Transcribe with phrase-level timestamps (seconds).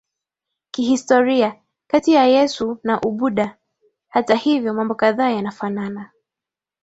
[0.71, 3.57] kihistoria kati ya Yesu na Ubuddha
[4.09, 6.11] Hata hivyo mambo kadhaa yanafanana